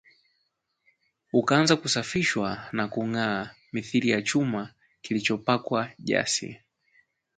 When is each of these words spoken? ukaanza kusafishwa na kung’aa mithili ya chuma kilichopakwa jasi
ukaanza 1.39 1.75
kusafishwa 1.81 2.47
na 2.77 2.83
kung’aa 2.91 3.49
mithili 3.73 4.09
ya 4.09 4.21
chuma 4.21 4.73
kilichopakwa 5.01 5.89
jasi 5.99 6.57